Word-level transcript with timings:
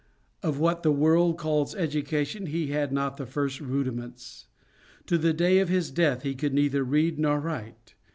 Of 0.41 0.57
what 0.57 0.81
the 0.81 0.91
world 0.91 1.37
calls 1.37 1.75
education 1.75 2.47
he 2.47 2.71
had 2.71 2.91
not 2.91 3.17
the 3.17 3.27
first 3.27 3.59
rudiments; 3.59 4.47
to 5.05 5.15
the 5.19 5.31
day 5.31 5.59
of 5.59 5.69
his 5.69 5.91
death 5.91 6.23
he 6.23 6.33
could 6.33 6.55
neither 6.55 6.83
read 6.83 7.19
nor 7.19 7.39
write. 7.39 7.93